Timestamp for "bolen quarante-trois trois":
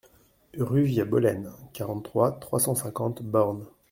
1.05-2.59